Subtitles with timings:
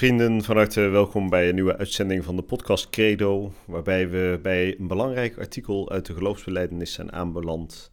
[0.00, 4.78] Vrienden, van harte welkom bij een nieuwe uitzending van de podcast Credo, waarbij we bij
[4.78, 7.90] een belangrijk artikel uit de geloofsbeleidenis zijn aanbeland,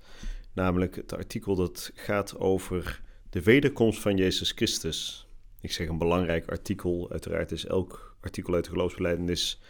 [0.54, 5.28] namelijk het artikel dat gaat over de wederkomst van Jezus Christus.
[5.62, 9.62] Ik zeg een belangrijk artikel, uiteraard is elk artikel uit de geloofsbeleidenis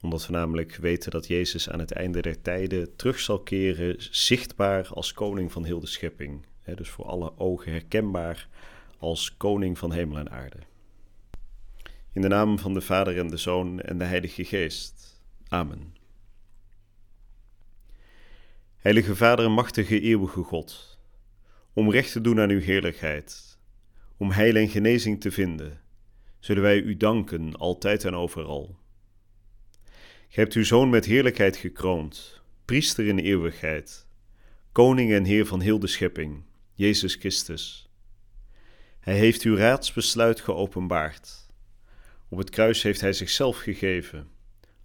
[0.00, 4.88] omdat we namelijk weten dat Jezus aan het einde der tijden terug zal keren, zichtbaar
[4.88, 6.46] als koning van heel de schepping.
[6.74, 8.48] dus voor alle ogen herkenbaar
[8.98, 10.58] als koning van hemel en aarde.
[12.12, 15.20] In de naam van de Vader en de Zoon en de Heilige Geest.
[15.48, 15.95] Amen.
[18.86, 20.98] Heilige Vader, machtige eeuwige God,
[21.72, 23.58] om recht te doen aan uw heerlijkheid,
[24.16, 25.80] om heil en genezing te vinden,
[26.38, 28.78] zullen wij u danken altijd en overal.
[30.28, 34.06] Gij hebt uw Zoon met heerlijkheid gekroond, priester in eeuwigheid,
[34.72, 37.90] koning en heer van heel de schepping, Jezus Christus.
[39.00, 41.50] Hij heeft uw raadsbesluit geopenbaard.
[42.28, 44.28] Op het kruis heeft hij zichzelf gegeven.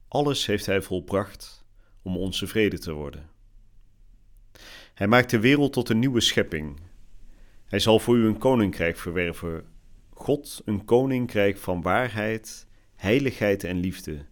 [0.07, 1.65] Alles heeft hij volbracht
[2.01, 3.30] om onze vrede te worden.
[5.01, 6.79] Hij maakt de wereld tot een nieuwe schepping.
[7.65, 9.65] Hij zal voor u een koninkrijk verwerven.
[10.09, 14.25] God een koninkrijk van waarheid, heiligheid en liefde,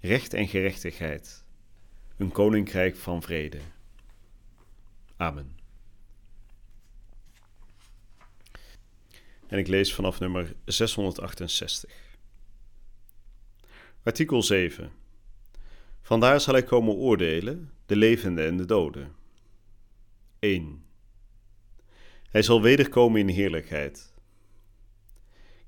[0.00, 1.44] recht en gerechtigheid.
[2.16, 3.58] Een koninkrijk van vrede.
[5.16, 5.56] Amen.
[9.46, 11.90] En ik lees vanaf nummer 668.
[14.02, 14.90] Artikel 7.
[16.02, 19.21] Vandaar zal hij komen oordelen, de levenden en de doden.
[20.42, 20.84] 1.
[22.30, 24.12] Hij zal wederkomen in heerlijkheid.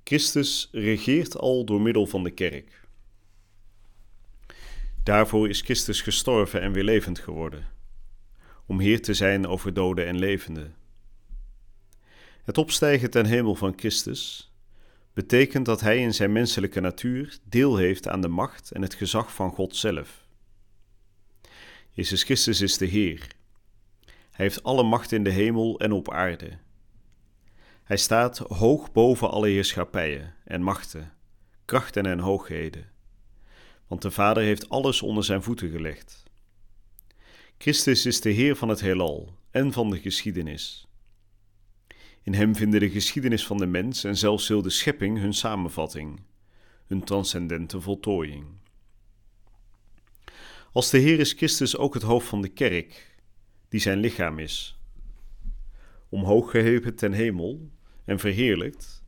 [0.05, 2.81] Christus regeert al door middel van de kerk.
[5.03, 7.69] Daarvoor is Christus gestorven en weer levend geworden,
[8.67, 10.75] om Heer te zijn over doden en levenden.
[12.43, 14.53] Het opstijgen ten hemel van Christus
[15.13, 19.34] betekent dat Hij in zijn menselijke natuur deel heeft aan de macht en het gezag
[19.34, 20.27] van God zelf.
[21.93, 23.34] Jezus Christus is de Heer
[24.34, 26.59] hij heeft alle macht in de hemel en op aarde.
[27.84, 31.13] Hij staat hoog boven alle heerschappijen en machten,
[31.65, 32.91] krachten en hoogheden.
[33.86, 36.22] Want de Vader heeft alles onder zijn voeten gelegd.
[37.59, 40.89] Christus is de Heer van het heelal en van de geschiedenis.
[42.22, 46.21] In hem vinden de geschiedenis van de mens en zelfs heel de schepping hun samenvatting,
[46.86, 48.47] hun transcendente voltooiing.
[50.72, 53.14] Als de Heer is Christus ook het hoofd van de kerk,
[53.74, 54.78] die zijn lichaam is.
[56.09, 57.71] Omhoog geheven ten hemel,
[58.04, 59.04] en verheerlijkt,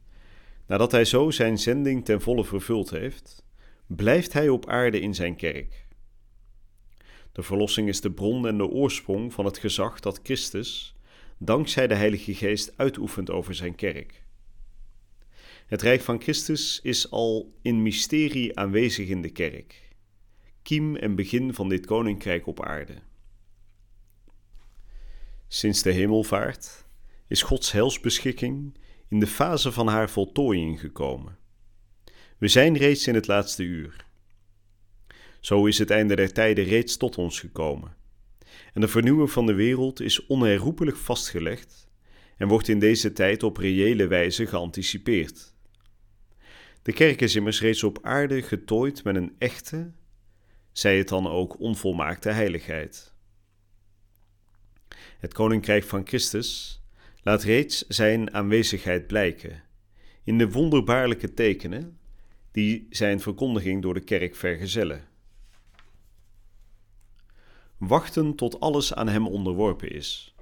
[0.67, 3.45] nadat hij zo zijn zending ten volle vervuld heeft,
[3.87, 5.87] blijft hij op aarde in zijn kerk.
[7.33, 10.97] De verlossing is de bron en de oorsprong van het gezag dat Christus,
[11.39, 14.23] dankzij de Heilige Geest, uitoefent over zijn kerk.
[15.67, 19.89] Het Rijk van Christus is al in mysterie aanwezig in de kerk,
[20.63, 22.95] kiem en begin van dit koninkrijk op aarde.
[25.49, 26.87] Sinds de hemelvaart
[27.29, 28.79] is Gods helsbeschikking
[29.09, 31.39] in de fase van haar voltooiing gekomen.
[32.39, 34.07] We zijn reeds in het laatste uur.
[35.41, 37.97] Zo is het einde der tijden reeds tot ons gekomen.
[38.73, 41.89] En de vernieuwing van de wereld is onherroepelijk vastgelegd
[42.37, 45.55] en wordt in deze tijd op reële wijze geanticipeerd.
[46.83, 49.93] De kerk is immers reeds op aarde getooid met een echte,
[50.73, 53.16] zij het dan ook onvolmaakte heiligheid.
[55.19, 56.81] Het koninkrijk van Christus
[57.23, 59.63] laat reeds zijn aanwezigheid blijken
[60.25, 61.99] in de wonderbaarlijke tekenen
[62.53, 65.05] die zijn verkondiging door de kerk vergezellen.
[67.77, 70.35] Wachten tot alles aan hem onderworpen is.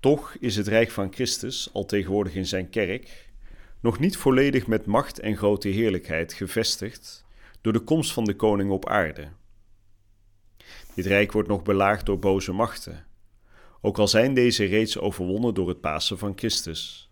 [0.00, 3.30] Toch is het rijk van Christus, al tegenwoordig in zijn kerk,
[3.80, 7.24] nog niet volledig met macht en grote heerlijkheid gevestigd
[7.60, 9.28] door de komst van de koning op aarde.
[10.94, 13.06] Dit rijk wordt nog belaagd door boze machten,
[13.80, 17.10] ook al zijn deze reeds overwonnen door het Pasen van Christus.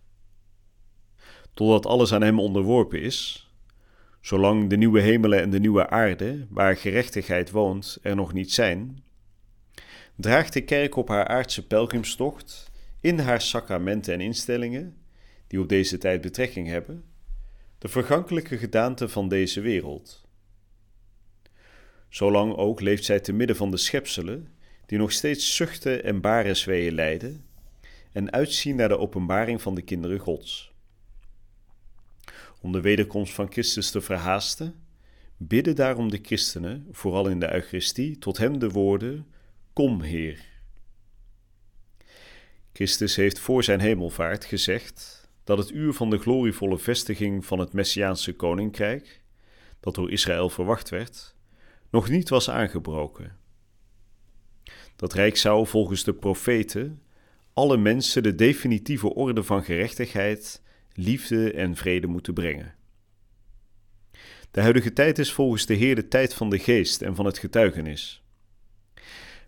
[1.55, 3.51] Totdat alles aan hem onderworpen is,
[4.21, 9.03] zolang de nieuwe hemelen en de nieuwe aarde, waar gerechtigheid woont, er nog niet zijn,
[10.17, 12.71] draagt de kerk op haar aardse pelgrimstocht
[13.01, 14.97] in haar sacramenten en instellingen,
[15.47, 17.05] die op deze tijd betrekking hebben,
[17.79, 20.28] de vergankelijke gedaante van deze wereld.
[22.09, 24.49] Zolang ook leeft zij te midden van de schepselen,
[24.87, 27.45] die nog steeds zuchten en barensweeën lijden,
[28.13, 30.73] en uitzien naar de openbaring van de kinderen Gods.
[32.61, 34.75] Om de wederkomst van Christus te verhaasten,
[35.37, 39.27] bidden daarom de christenen, vooral in de Eucharistie, tot hem de woorden:
[39.73, 40.45] Kom, Heer.
[42.73, 47.73] Christus heeft voor zijn hemelvaart gezegd dat het uur van de glorievolle vestiging van het
[47.73, 49.23] Messiaanse koninkrijk,
[49.81, 51.37] dat door Israël verwacht werd,
[51.91, 53.37] nog niet was aangebroken.
[54.97, 57.03] Dat rijk zou volgens de profeten
[57.53, 60.63] alle mensen de definitieve orde van gerechtigheid,
[60.93, 62.75] liefde en vrede moeten brengen.
[64.51, 67.39] De huidige tijd is volgens de Heer de tijd van de geest en van het
[67.39, 68.23] getuigenis.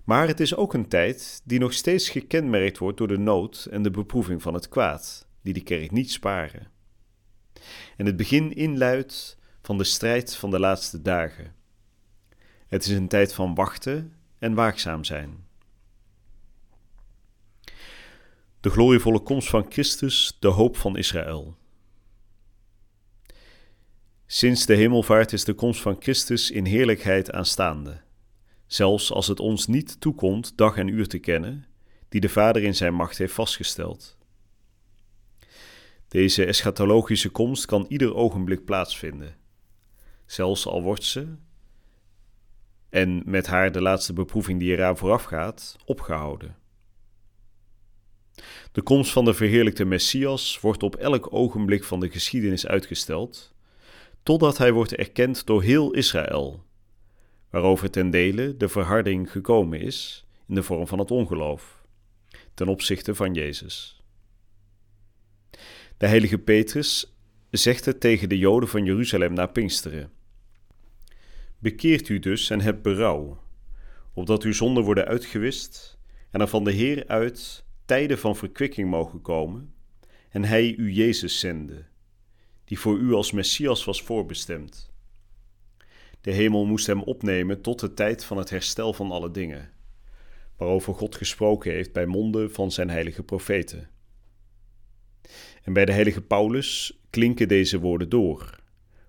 [0.05, 3.83] Maar het is ook een tijd die nog steeds gekenmerkt wordt door de nood en
[3.83, 6.71] de beproeving van het kwaad, die de kerk niet sparen.
[7.97, 11.55] En het begin inluidt van de strijd van de laatste dagen.
[12.71, 15.47] Het is een tijd van wachten en waakzaam zijn.
[18.61, 21.57] De glorievolle komst van Christus, de hoop van Israël.
[24.27, 28.01] Sinds de hemelvaart is de komst van Christus in heerlijkheid aanstaande,
[28.67, 31.67] zelfs als het ons niet toekomt dag en uur te kennen,
[32.09, 34.19] die de Vader in zijn macht heeft vastgesteld.
[36.09, 39.37] Deze eschatologische komst kan ieder ogenblik plaatsvinden,
[40.27, 41.37] zelfs al wordt ze,
[42.91, 46.57] en met haar de laatste beproeving die eraan vooraf gaat, opgehouden.
[48.73, 53.55] De komst van de verheerlijkte Messias wordt op elk ogenblik van de geschiedenis uitgesteld,
[54.23, 56.65] totdat hij wordt erkend door heel Israël,
[57.51, 61.85] waarover ten dele de verharding gekomen is in de vorm van het ongeloof,
[62.55, 64.03] ten opzichte van Jezus.
[65.97, 67.17] De heilige Petrus
[67.51, 70.11] zegt het tegen de Joden van Jeruzalem na Pinksteren.
[71.63, 73.43] Bekeert u dus en hebt berouw,
[74.15, 75.99] opdat uw zonden worden uitgewist
[76.31, 79.75] en er van de Heer uit tijden van verkwikking mogen komen
[80.29, 81.85] en hij u Jezus zende,
[82.65, 84.93] die voor u als Messias was voorbestemd.
[86.21, 89.71] De hemel moest hem opnemen tot de tijd van het herstel van alle dingen,
[90.57, 93.91] waarover God gesproken heeft bij monden van zijn heilige profeten.
[95.63, 98.61] En bij de heilige Paulus klinken deze woorden door,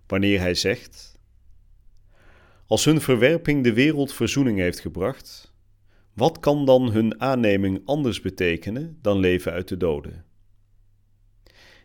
[0.07, 1.10] wanneer hij zegt:
[2.71, 5.53] Als hun verwerping de wereld verzoening heeft gebracht,
[6.13, 10.25] wat kan dan hun aanneming anders betekenen dan leven uit de doden?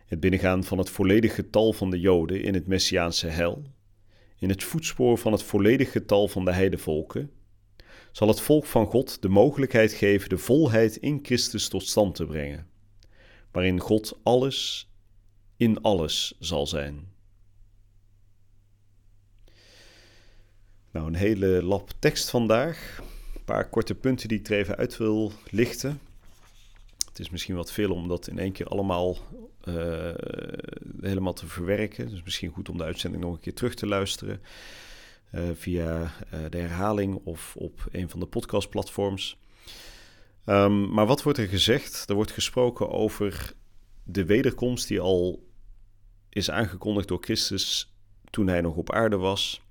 [0.06, 3.62] Het binnengaan van het volledige getal van de Joden in het Messiaanse hel,
[4.38, 7.30] in het voetspoor van het volledige getal van de heidevolken,
[8.12, 12.26] zal het volk van God de mogelijkheid geven de volheid in Christus tot stand te
[12.26, 12.66] brengen,
[13.50, 14.90] waarin God alles
[15.56, 17.15] in alles zal zijn.
[20.96, 23.02] Nou, een hele lap tekst vandaag
[23.44, 26.00] paar korte punten die ik er even uit wil lichten.
[27.08, 29.16] het is misschien wat veel om dat in één keer allemaal
[29.64, 30.14] uh,
[31.00, 32.08] helemaal te verwerken.
[32.08, 34.40] Dus misschien goed om de uitzending nog een keer terug te luisteren.
[35.34, 39.38] Uh, via uh, de herhaling of op een van de podcastplatforms.
[40.46, 42.08] Um, maar wat wordt er gezegd?
[42.08, 43.52] Er wordt gesproken over
[44.02, 45.48] de wederkomst die al
[46.28, 47.94] is aangekondigd door Christus
[48.30, 49.64] toen hij nog op aarde was.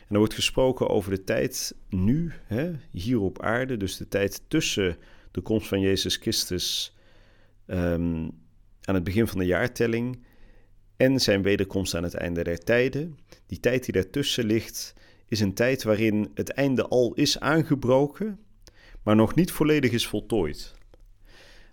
[0.00, 4.42] En er wordt gesproken over de tijd nu, hè, hier op aarde, dus de tijd
[4.48, 4.96] tussen
[5.30, 6.96] de komst van Jezus Christus
[7.66, 8.30] um,
[8.82, 10.24] aan het begin van de jaartelling
[10.96, 13.18] en zijn wederkomst aan het einde der tijden.
[13.46, 14.94] Die tijd die daartussen ligt,
[15.28, 18.38] is een tijd waarin het einde al is aangebroken,
[19.02, 20.74] maar nog niet volledig is voltooid.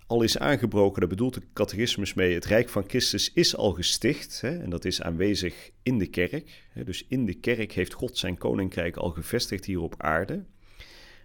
[0.08, 4.42] Al is aangebroken, daar bedoelt de catechismus mee, het Rijk van Christus is al gesticht
[4.42, 6.64] hè, en dat is aanwezig in de kerk.
[6.70, 10.34] Hè, dus in de kerk heeft God zijn koninkrijk al gevestigd hier op aarde.
[10.34, 10.46] En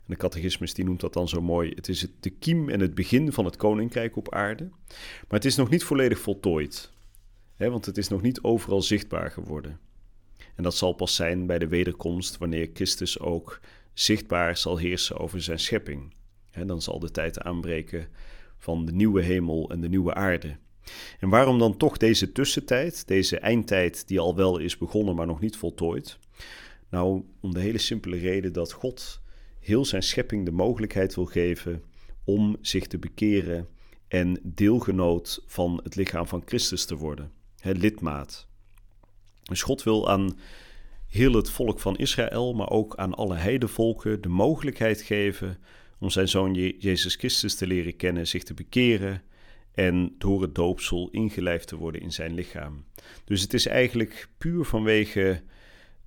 [0.06, 2.94] de catechismus die noemt dat dan zo mooi, het is het, de kiem en het
[2.94, 4.68] begin van het koninkrijk op aarde.
[5.28, 6.92] Maar het is nog niet volledig voltooid,
[7.56, 9.80] hè, want het is nog niet overal zichtbaar geworden.
[10.54, 13.60] En dat zal pas zijn bij de wederkomst, wanneer Christus ook
[13.92, 16.14] zichtbaar zal heersen over zijn schepping.
[16.50, 18.08] He, dan zal de tijd aanbreken
[18.62, 20.56] van de nieuwe hemel en de nieuwe aarde.
[21.20, 25.40] En waarom dan toch deze tussentijd, deze eindtijd die al wel is begonnen, maar nog
[25.40, 26.18] niet voltooid?
[26.88, 29.20] Nou, om de hele simpele reden dat God
[29.58, 31.82] heel zijn schepping de mogelijkheid wil geven
[32.24, 33.68] om zich te bekeren
[34.08, 38.46] en deelgenoot van het lichaam van Christus te worden, het lidmaat.
[39.42, 40.38] Dus God wil aan
[41.08, 45.58] heel het volk van Israël, maar ook aan alle heidevolken de mogelijkheid geven
[46.02, 49.22] om zijn zoon Jezus Christus te leren kennen, zich te bekeren
[49.74, 52.84] en door het doopsel ingelijfd te worden in zijn lichaam.
[53.24, 55.42] Dus het is eigenlijk puur vanwege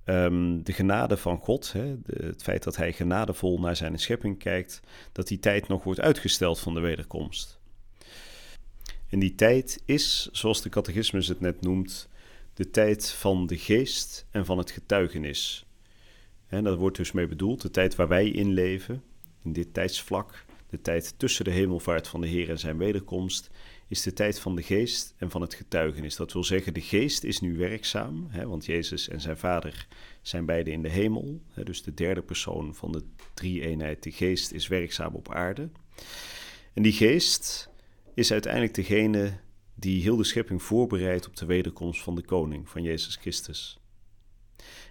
[0.04, 4.80] um, de genade van God, hè, het feit dat hij genadevol naar zijn schepping kijkt,
[5.12, 7.58] dat die tijd nog wordt uitgesteld van de wederkomst.
[9.08, 12.08] En die tijd is, zoals de catechismus het net noemt,
[12.54, 15.66] de tijd van de geest en van het getuigenis.
[16.46, 19.02] En dat wordt dus mee bedoeld, de tijd waar wij in leven,
[19.46, 23.50] in dit tijdsvlak, de tijd tussen de hemelvaart van de Heer en zijn wederkomst,
[23.88, 26.16] is de tijd van de geest en van het getuigenis.
[26.16, 29.86] Dat wil zeggen, de geest is nu werkzaam, hè, want Jezus en zijn Vader
[30.22, 31.40] zijn beide in de hemel.
[31.50, 33.02] Hè, dus de derde persoon van de
[33.34, 35.68] drie-eenheid, de geest, is werkzaam op aarde.
[36.72, 37.70] En die geest
[38.14, 39.38] is uiteindelijk degene
[39.74, 43.78] die heel de schepping voorbereidt op de wederkomst van de koning, van Jezus Christus.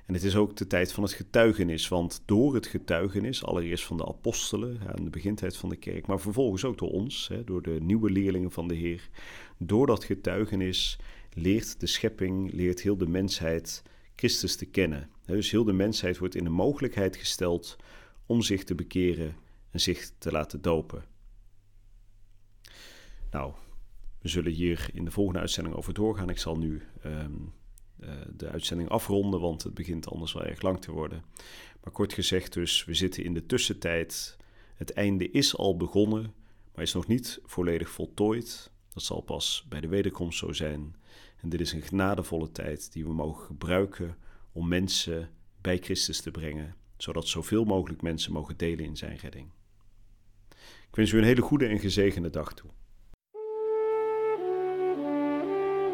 [0.05, 3.97] En het is ook de tijd van het getuigenis, want door het getuigenis, allereerst van
[3.97, 7.77] de apostelen aan de begintijd van de kerk, maar vervolgens ook door ons, door de
[7.81, 9.09] nieuwe leerlingen van de Heer,
[9.57, 10.97] door dat getuigenis
[11.33, 13.83] leert de schepping, leert heel de mensheid
[14.15, 15.09] Christus te kennen.
[15.25, 17.75] Dus heel de mensheid wordt in de mogelijkheid gesteld
[18.25, 19.35] om zich te bekeren
[19.71, 21.05] en zich te laten dopen.
[23.31, 23.53] Nou,
[24.21, 26.29] we zullen hier in de volgende uitzending over doorgaan.
[26.29, 27.29] Ik zal nu ehm, eh,
[28.35, 31.23] de uitzending afronden, want het begint anders wel erg lang te worden.
[31.83, 34.37] Maar kort gezegd dus, we zitten in de tussentijd.
[34.75, 36.33] Het einde is al begonnen,
[36.73, 38.71] maar is nog niet volledig voltooid.
[38.93, 40.95] Dat zal pas bij de wederkomst zo zijn.
[41.41, 44.17] En dit is een genadevolle tijd die we mogen gebruiken
[44.51, 45.29] om mensen
[45.61, 49.51] bij Christus te brengen, zodat zoveel mogelijk mensen mogen delen in zijn redding.
[50.89, 52.69] Ik wens u een hele goede en gezegende dag toe.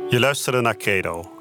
[0.09, 1.40] Je luisterde naar Credo,